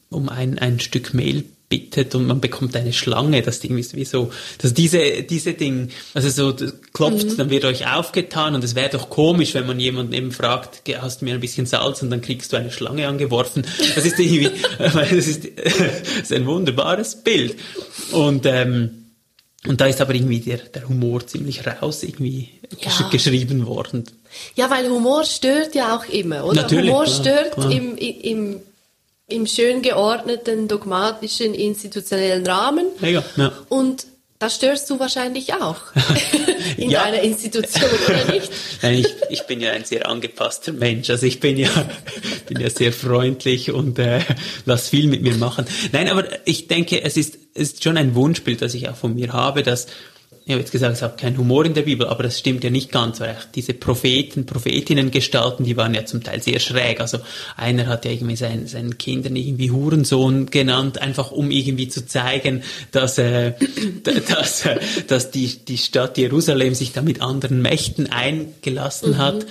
[0.10, 1.46] um ein, ein Stück Mehl
[1.78, 5.90] bittet und man bekommt eine Schlange, das Ding ist wie so, dass diese, diese Ding,
[6.14, 7.38] also so klopft, Mhm.
[7.38, 10.98] dann wird euch aufgetan und es wäre doch komisch, wenn man jemanden eben fragt, "Ge-
[11.02, 13.66] hast du mir ein bisschen Salz und dann kriegst du eine Schlange angeworfen.
[13.96, 15.74] Das ist irgendwie, das ist, das
[16.24, 17.56] ist ein wunderbares Bild.
[18.12, 18.90] Und, ähm,
[19.66, 22.50] und da ist aber irgendwie der, der Humor ziemlich raus irgendwie
[22.82, 23.08] Ja.
[23.10, 24.04] geschrieben worden.
[24.56, 26.64] Ja, weil Humor stört ja auch immer, oder?
[26.64, 27.72] Natürlich, Humor klar, stört klar.
[27.72, 28.56] Im, im,
[29.28, 32.86] im schön geordneten, dogmatischen, institutionellen Rahmen.
[33.02, 33.52] Ja, ja.
[33.70, 34.06] Und
[34.40, 35.78] da störst du wahrscheinlich auch
[36.78, 37.04] in Ja.
[37.04, 38.52] deiner Institution, oder nicht?
[38.82, 41.10] Nein, ich, ich bin ja ein sehr angepasster Mensch.
[41.10, 41.70] Also ich bin ja,
[42.48, 44.20] bin ja sehr freundlich und äh,
[44.66, 45.66] lass viel mit mir machen.
[45.94, 49.16] Nein, aber ich denke, es ist, es ist schon ein Wunschbild, das ich auch von
[49.16, 49.88] mir habe, dass
[50.46, 52.70] ich habe jetzt gesagt, es hat keinen Humor in der Bibel, aber das stimmt ja
[52.70, 57.00] nicht ganz, weil auch diese Propheten, Prophetinnen gestalten, die waren ja zum Teil sehr schräg.
[57.00, 57.20] Also
[57.56, 62.64] einer hat ja irgendwie seinen, seinen Kindern irgendwie Hurensohn genannt, einfach um irgendwie zu zeigen,
[62.92, 63.54] dass, äh,
[64.28, 69.46] dass, äh, dass die, die Stadt Jerusalem sich da mit anderen Mächten eingelassen hat.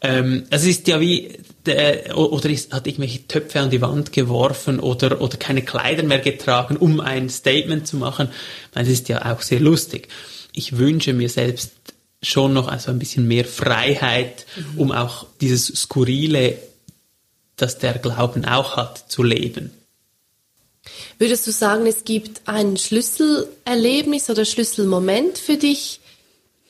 [0.00, 4.80] Ähm, es ist ja wie, der, oder ist, hat irgendwelche Töpfe an die Wand geworfen
[4.80, 8.28] oder, oder keine Kleider mehr getragen, um ein Statement zu machen.
[8.72, 10.08] Das ist ja auch sehr lustig.
[10.52, 11.72] Ich wünsche mir selbst
[12.22, 16.58] schon noch also ein bisschen mehr Freiheit, um auch dieses Skurrile,
[17.56, 19.70] das der Glauben auch hat, zu leben.
[21.18, 26.00] Würdest du sagen, es gibt ein Schlüsselerlebnis oder Schlüsselmoment für dich,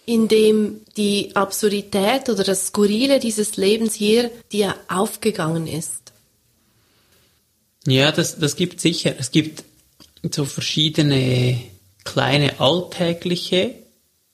[0.08, 6.12] in dem die Absurdität oder das Skurrile dieses Lebens hier dir aufgegangen ist?
[7.86, 9.14] Ja, das, das gibt sicher.
[9.18, 9.64] Es gibt
[10.30, 11.60] so verschiedene
[12.04, 13.74] kleine alltägliche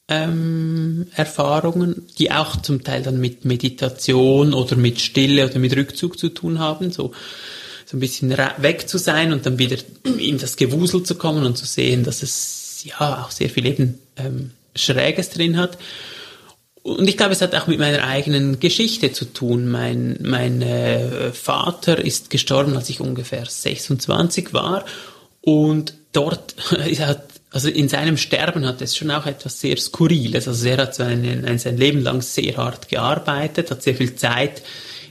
[0.06, 6.20] ähm, Erfahrungen, die auch zum Teil dann mit Meditation oder mit Stille oder mit Rückzug
[6.20, 6.92] zu tun haben.
[6.92, 7.10] So,
[7.84, 11.58] so ein bisschen weg zu sein und dann wieder in das Gewusel zu kommen und
[11.58, 15.78] zu sehen, dass es ja auch sehr viel eben ähm, Schräges drin hat.
[16.82, 19.70] Und ich glaube, es hat auch mit meiner eigenen Geschichte zu tun.
[19.70, 24.84] Mein, mein äh, Vater ist gestorben, als ich ungefähr 26 war.
[25.40, 26.54] Und dort,
[26.98, 30.46] hat, also in seinem Sterben hat es schon auch etwas sehr Skurriles.
[30.46, 34.14] Also er hat so ein, ein, sein Leben lang sehr hart gearbeitet, hat sehr viel
[34.14, 34.62] Zeit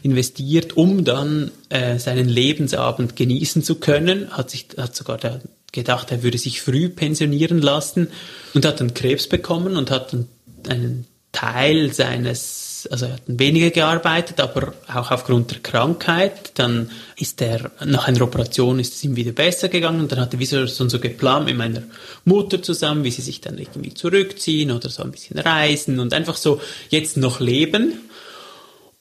[0.04, 4.30] investiert, um dann äh, seinen Lebensabend genießen zu können.
[4.32, 5.39] Hat sich, hat sogar da
[5.72, 8.10] gedacht, er würde sich früh pensionieren lassen
[8.54, 10.28] und hat dann Krebs bekommen und hat dann
[10.68, 16.52] einen Teil seines, also er hat weniger gearbeitet, aber auch aufgrund der Krankheit.
[16.60, 20.34] Dann ist er, nach einer Operation ist es ihm wieder besser gegangen und dann hat
[20.34, 21.82] er wie so, so geplant mit meiner
[22.24, 26.36] Mutter zusammen, wie sie sich dann irgendwie zurückziehen oder so ein bisschen reisen und einfach
[26.36, 27.94] so jetzt noch leben.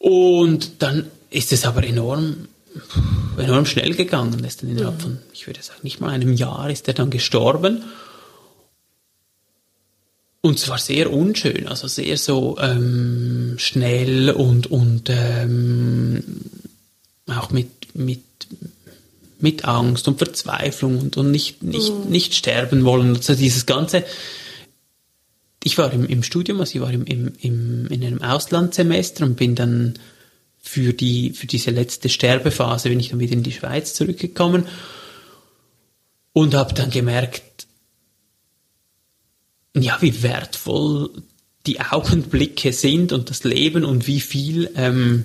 [0.02, 2.48] Und dann ist es aber enorm,
[3.38, 4.42] enorm schnell gegangen.
[4.42, 7.84] Ist dann innerhalb von, ich würde sagen, nicht mal einem Jahr ist er dann gestorben.
[10.40, 16.24] Und zwar sehr unschön, also sehr so ähm, schnell und, und ähm,
[17.28, 18.24] auch mit, mit,
[19.38, 23.14] mit Angst und Verzweiflung und, und nicht, nicht, nicht sterben wollen.
[23.14, 24.04] Also dieses ganze,
[25.64, 29.36] ich war im, im Studium, also ich war im, im, im, in einem Auslandssemester und
[29.36, 29.94] bin dann
[30.60, 34.66] für die, für diese letzte Sterbephase bin ich dann wieder in die Schweiz zurückgekommen
[36.32, 37.66] und habe dann gemerkt,
[39.74, 41.10] ja, wie wertvoll
[41.66, 45.24] die Augenblicke sind und das Leben und wie viel, ähm,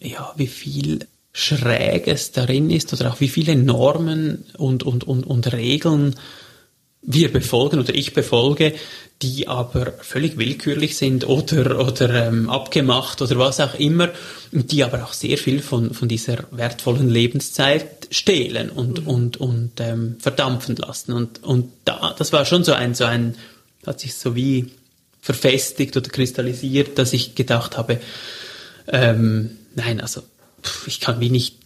[0.00, 5.52] ja, wie viel Schräges darin ist oder auch wie viele Normen und, und, und, und
[5.52, 6.16] Regeln
[7.02, 8.74] wir befolgen oder ich befolge,
[9.22, 14.10] die aber völlig willkürlich sind oder, oder ähm, abgemacht oder was auch immer,
[14.50, 20.16] die aber auch sehr viel von, von dieser wertvollen Lebenszeit stehlen und, und, und ähm,
[20.18, 21.12] verdampfen lassen.
[21.12, 23.36] Und, und da, das war schon so ein, so ein,
[23.86, 24.72] hat sich so wie
[25.20, 28.00] verfestigt oder kristallisiert, dass ich gedacht habe,
[28.88, 30.22] ähm, nein, also
[30.62, 31.58] pff, ich kann wie nicht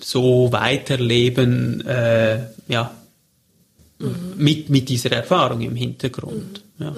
[0.00, 2.94] so weiterleben, äh, ja,
[4.02, 4.34] mhm.
[4.36, 6.62] mit, mit dieser Erfahrung im Hintergrund.
[6.78, 6.84] Mhm.
[6.84, 6.96] Ja.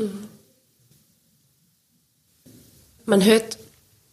[3.06, 3.58] Man hört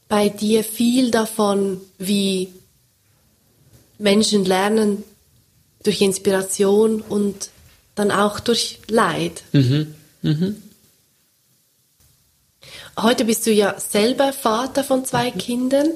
[0.10, 2.50] bei dir viel davon, wie
[3.98, 5.04] Menschen lernen
[5.84, 7.50] durch Inspiration und
[7.96, 9.44] dann auch durch Leid.
[9.54, 9.96] Mhm.
[10.22, 10.62] Mhm.
[13.00, 15.38] Heute bist du ja selber Vater von zwei mhm.
[15.38, 15.88] Kindern.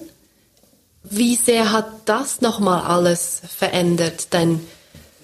[1.03, 4.27] Wie sehr hat das nochmal alles verändert?
[4.31, 4.61] Dein,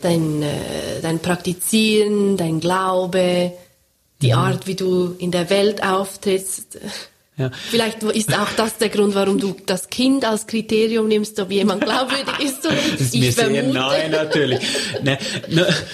[0.02, 3.54] dein, äh, dein Praktizieren, dein Glaube,
[4.22, 4.38] die mhm.
[4.38, 6.80] Art, wie du in der Welt auftrittst?
[7.38, 7.50] Ja.
[7.70, 11.82] Vielleicht ist auch das der Grund, warum du das Kind als Kriterium nimmst, ob jemand
[11.86, 12.66] glaubwürdig ist.
[12.66, 13.64] Oder das ist mir vermute.
[13.64, 14.60] sehr nahe, natürlich.
[15.02, 15.18] ne,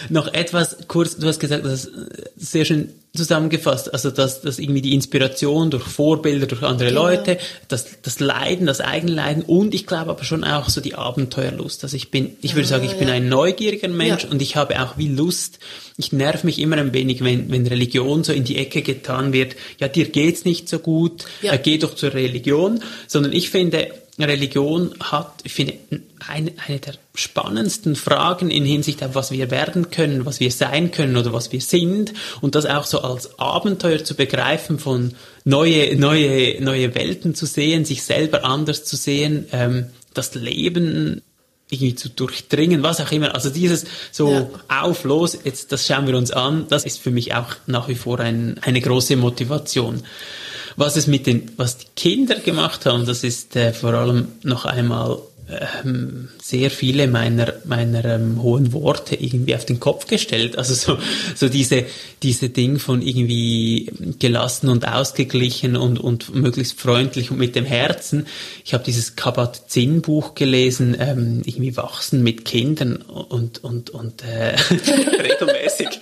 [0.10, 1.91] noch etwas kurz, du hast gesagt, das ist
[2.36, 7.08] sehr schön zusammengefasst, also dass, dass irgendwie die Inspiration durch Vorbilder, durch andere genau.
[7.08, 11.84] Leute, das, das Leiden, das Eigenleiden und ich glaube aber schon auch so die Abenteuerlust.
[11.84, 12.97] Also ich bin, ich würde ah, sagen, ich ja.
[12.97, 14.30] bin ein neugieriger Mensch ja.
[14.30, 15.60] und ich habe auch wie Lust,
[15.97, 19.56] ich nerv mich immer ein wenig, wenn, wenn Religion so in die Ecke getan wird,
[19.80, 21.53] ja, dir geht's nicht so gut, ja.
[21.53, 23.89] äh, geh doch zur Religion, sondern ich finde,
[24.25, 25.75] Religion hat, ich finde,
[26.27, 30.89] eine, eine der spannendsten Fragen in Hinsicht auf was wir werden können, was wir sein
[30.91, 35.95] können oder was wir sind und das auch so als Abenteuer zu begreifen, von neue,
[35.95, 41.21] neue, neue Welten zu sehen, sich selber anders zu sehen, ähm, das Leben
[41.69, 43.36] irgendwie zu durchdringen, was auch immer.
[43.36, 44.49] Also dieses so ja.
[44.82, 47.95] auf, los, jetzt das schauen wir uns an, das ist für mich auch nach wie
[47.95, 50.01] vor ein, eine große Motivation.
[50.78, 54.66] Was es mit den, was die Kinder gemacht haben, das ist äh, vor allem noch
[54.66, 55.20] einmal
[55.84, 60.58] ähm, sehr viele meiner meiner ähm, hohen Worte irgendwie auf den Kopf gestellt.
[60.58, 60.98] Also so
[61.36, 61.84] so diese
[62.24, 68.28] diese Ding von irgendwie gelassen und ausgeglichen und und möglichst freundlich und mit dem Herzen.
[68.64, 74.56] Ich habe dieses Kabat-Zinn Buch gelesen, ähm, irgendwie wachsen mit Kindern und und und äh,
[74.70, 76.00] regelmäßig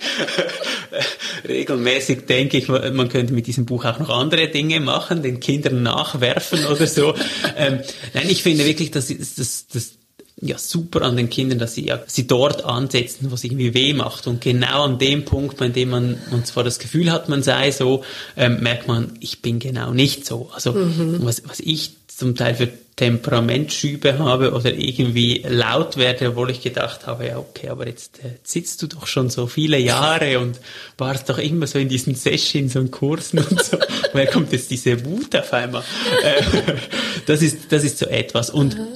[1.48, 5.82] regelmäßig denke ich, man könnte mit diesem Buch auch noch andere Dinge machen, den Kindern
[5.82, 7.14] nachwerfen oder so.
[7.56, 7.80] ähm,
[8.14, 9.96] nein, ich finde wirklich, dass das, das
[10.40, 13.94] ja super an den Kindern, dass sie ja sie dort ansetzen, wo es irgendwie weh
[13.94, 17.42] macht und genau an dem Punkt, bei dem man, man zwar das Gefühl hat, man
[17.42, 18.04] sei so,
[18.36, 20.50] ähm, merkt man, ich bin genau nicht so.
[20.52, 21.20] Also mhm.
[21.20, 27.06] was, was ich zum Teil für Temperamentschübe habe oder irgendwie laut werde, obwohl ich gedacht
[27.06, 30.58] habe, ja okay, aber jetzt äh, sitzt du doch schon so viele Jahre und
[30.96, 33.78] warst doch immer so in diesen Sessions und Kursen und so.
[34.12, 35.82] Woher kommt jetzt diese Wut auf einmal?
[36.22, 36.42] Äh,
[37.26, 38.86] das ist das ist so etwas und mhm.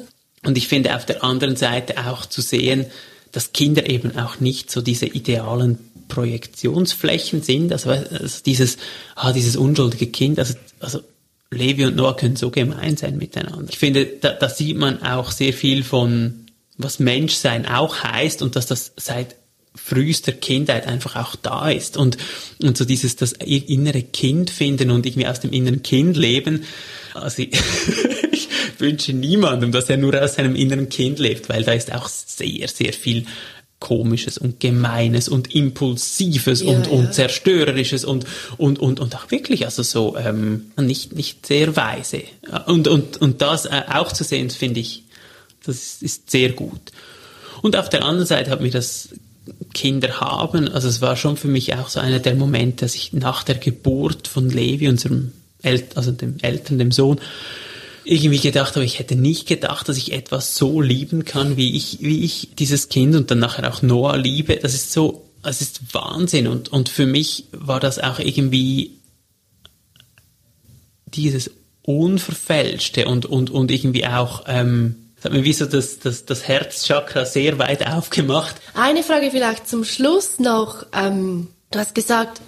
[0.44, 2.87] Und ich finde auf der anderen Seite auch zu sehen,
[3.33, 8.79] dass Kinder eben auch nicht so diese idealen Projektionsflächen sind, also, also dieses
[9.14, 11.00] ah dieses unschuldige Kind, also also
[11.50, 13.66] Levi und Noah können so gemein sein miteinander.
[13.68, 18.57] Ich finde, da, da sieht man auch sehr viel von, was Menschsein auch heißt und
[18.57, 19.37] dass das seit
[19.74, 22.18] frühester Kindheit einfach auch da ist und,
[22.62, 26.64] und so dieses, das innere Kind finden und irgendwie aus dem inneren Kind leben.
[27.14, 28.49] Also ich,
[28.81, 32.68] wünsche niemandem, dass er nur aus seinem inneren Kind lebt, weil da ist auch sehr,
[32.68, 33.27] sehr viel
[33.79, 36.92] Komisches und Gemeines und Impulsives ja, und, ja.
[36.92, 38.27] und Zerstörerisches und,
[38.59, 42.23] und, und, und auch wirklich, also so ähm, nicht, nicht sehr weise.
[42.66, 45.05] Und, und, und das äh, auch zu sehen, finde ich,
[45.64, 46.92] das ist sehr gut.
[47.62, 49.11] Und auf der anderen Seite hat mir das
[49.73, 53.14] Kinder haben, also es war schon für mich auch so einer der Momente, dass ich
[53.14, 57.20] nach der Geburt von Levi, unserem El also dem Eltern, dem Sohn,
[58.05, 61.99] irgendwie gedacht habe, ich hätte nicht gedacht, dass ich etwas so lieben kann, wie ich,
[62.01, 64.57] wie ich dieses Kind und dann nachher auch Noah liebe.
[64.57, 68.99] Das ist so, es ist Wahnsinn und, und für mich war das auch irgendwie
[71.07, 71.51] dieses
[71.83, 76.46] Unverfälschte und, und, und irgendwie auch, ähm, das hat mir wie so das, das, das
[76.46, 78.57] Herzchakra sehr weit aufgemacht.
[78.75, 80.87] Eine Frage vielleicht zum Schluss noch.
[80.92, 82.40] Ähm, du hast gesagt,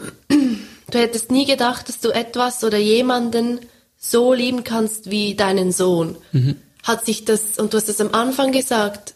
[0.92, 3.60] du hättest nie gedacht, dass du etwas oder jemanden
[3.98, 6.16] so lieben kannst wie deinen Sohn.
[6.32, 6.56] Mhm.
[6.82, 9.14] Hat sich das, und du hast es am Anfang gesagt,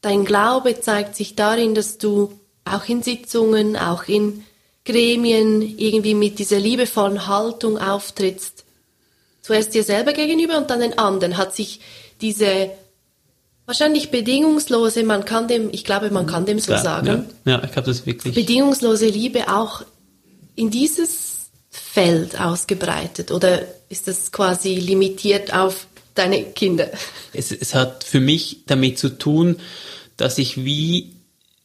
[0.00, 2.32] dein Glaube zeigt sich darin, dass du
[2.64, 4.44] auch in Sitzungen, auch in
[4.84, 8.64] Gremien irgendwie mit dieser liebevollen Haltung auftrittst.
[9.42, 11.36] Zuerst dir selber gegenüber und dann den anderen.
[11.36, 11.80] Hat sich
[12.20, 12.70] diese
[13.66, 17.28] wahrscheinlich bedingungslose, man kann dem, ich glaube, man kann dem so ja, sagen.
[17.44, 18.34] Ja, ja ich glaube, das wirklich.
[18.34, 19.82] Bedingungslose Liebe auch
[20.60, 26.90] in dieses Feld ausgebreitet oder ist das quasi limitiert auf deine Kinder?
[27.32, 29.56] Es, es hat für mich damit zu tun,
[30.16, 31.12] dass ich wie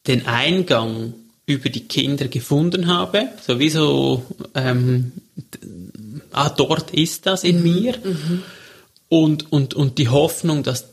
[0.08, 1.14] den Eingang
[1.46, 4.26] über die Kinder gefunden habe, sowieso
[4.56, 5.12] ähm,
[6.32, 7.64] ah, dort ist das in mhm.
[7.64, 8.44] mir mhm.
[9.10, 10.86] und, und, und die Hoffnung, dass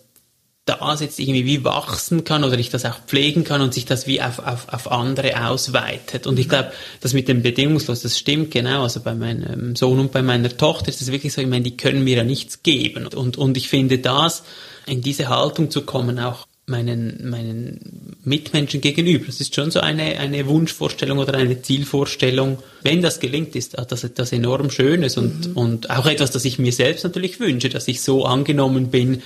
[0.64, 4.06] das jetzt irgendwie wie wachsen kann oder ich das auch pflegen kann und sich das
[4.06, 6.26] wie auf, auf, auf andere ausweitet.
[6.26, 8.84] Und ich glaube, das mit dem bedingungslos, das stimmt genau.
[8.84, 11.76] Also bei meinem Sohn und bei meiner Tochter ist es wirklich so, ich meine, die
[11.76, 13.08] können mir ja nichts geben.
[13.08, 14.44] Und, und ich finde das,
[14.86, 19.26] in diese Haltung zu kommen, auch meinen, meinen Mitmenschen gegenüber.
[19.26, 22.58] Das ist schon so eine, eine Wunschvorstellung oder eine Zielvorstellung.
[22.82, 25.56] Wenn das gelingt, ist das etwas enorm Schönes und, mhm.
[25.56, 29.22] und auch etwas, das ich mir selbst natürlich wünsche, dass ich so angenommen bin,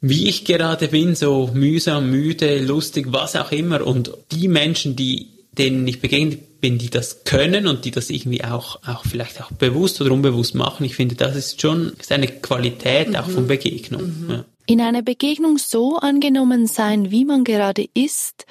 [0.00, 3.86] wie ich gerade bin, so mühsam, müde, lustig, was auch immer.
[3.86, 8.44] Und die Menschen, die, denen ich begegnet bin, die das können und die das irgendwie
[8.44, 12.28] auch, auch vielleicht auch bewusst oder unbewusst machen, ich finde, das ist schon ist eine
[12.28, 13.16] Qualität mhm.
[13.16, 14.02] auch von Begegnung.
[14.02, 14.30] Mhm.
[14.30, 14.44] Ja.
[14.66, 18.44] In einer Begegnung so angenommen sein, wie man gerade ist,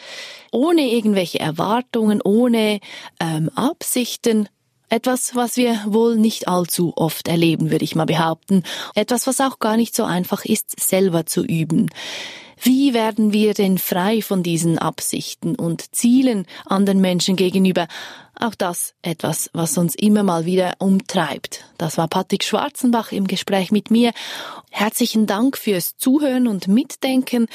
[0.52, 2.80] ohne irgendwelche Erwartungen, ohne
[3.20, 4.50] ähm, Absichten,
[4.90, 8.64] etwas, was wir wohl nicht allzu oft erleben, würde ich mal behaupten.
[8.96, 11.90] Etwas, was auch gar nicht so einfach ist, selber zu üben.
[12.60, 17.88] Wie werden wir denn frei von diesen Absichten und Zielen anderen Menschen gegenüber?
[18.40, 21.66] Auch das etwas, was uns immer mal wieder umtreibt.
[21.78, 24.12] Das war Patrick Schwarzenbach im Gespräch mit mir.
[24.70, 27.48] Herzlichen Dank fürs Zuhören und Mitdenken.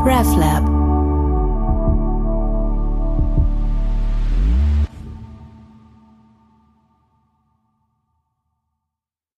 [0.05, 0.76] RefLab